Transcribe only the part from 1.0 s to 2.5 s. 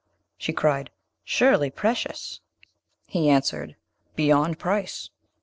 'Surely precious?'